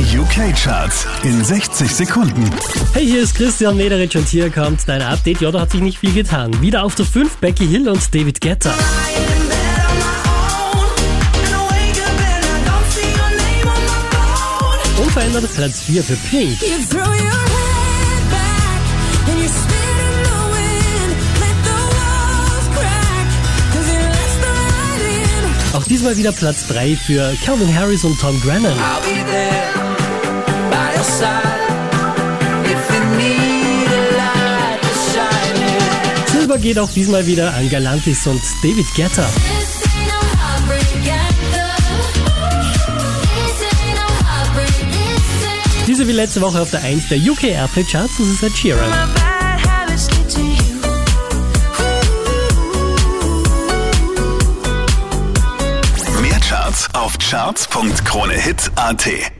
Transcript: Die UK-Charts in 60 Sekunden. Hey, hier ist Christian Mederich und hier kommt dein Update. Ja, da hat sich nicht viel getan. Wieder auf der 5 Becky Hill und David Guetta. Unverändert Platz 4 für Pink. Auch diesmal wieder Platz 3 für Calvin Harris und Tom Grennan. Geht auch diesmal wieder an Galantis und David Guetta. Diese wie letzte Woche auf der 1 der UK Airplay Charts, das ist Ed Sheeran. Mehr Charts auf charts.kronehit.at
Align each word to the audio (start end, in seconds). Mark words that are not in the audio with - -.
Die 0.00 0.18
UK-Charts 0.18 1.06
in 1.24 1.44
60 1.44 1.94
Sekunden. 1.94 2.50
Hey, 2.94 3.04
hier 3.04 3.22
ist 3.22 3.34
Christian 3.34 3.76
Mederich 3.76 4.16
und 4.16 4.26
hier 4.26 4.48
kommt 4.48 4.80
dein 4.86 5.02
Update. 5.02 5.42
Ja, 5.42 5.50
da 5.50 5.60
hat 5.60 5.72
sich 5.72 5.82
nicht 5.82 5.98
viel 5.98 6.14
getan. 6.14 6.58
Wieder 6.62 6.84
auf 6.84 6.94
der 6.94 7.04
5 7.04 7.36
Becky 7.36 7.66
Hill 7.66 7.86
und 7.86 8.14
David 8.14 8.40
Guetta. 8.40 8.72
Unverändert 14.96 15.54
Platz 15.54 15.82
4 15.82 16.02
für 16.02 16.16
Pink. 16.30 16.58
Auch 25.74 25.84
diesmal 25.84 26.16
wieder 26.16 26.32
Platz 26.32 26.66
3 26.68 26.96
für 26.96 27.34
Calvin 27.44 27.74
Harris 27.74 28.04
und 28.04 28.18
Tom 28.18 28.40
Grennan. 28.40 28.72
Geht 36.60 36.78
auch 36.78 36.90
diesmal 36.90 37.26
wieder 37.26 37.54
an 37.54 37.68
Galantis 37.70 38.26
und 38.26 38.40
David 38.62 38.86
Guetta. 38.94 39.26
Diese 45.86 46.06
wie 46.06 46.12
letzte 46.12 46.40
Woche 46.40 46.60
auf 46.60 46.70
der 46.70 46.82
1 46.82 47.08
der 47.08 47.18
UK 47.18 47.44
Airplay 47.44 47.84
Charts, 47.84 48.18
das 48.18 48.26
ist 48.26 48.42
Ed 48.42 48.56
Sheeran. 48.56 48.90
Mehr 56.20 56.40
Charts 56.40 56.88
auf 56.94 57.18
charts.kronehit.at 57.18 59.39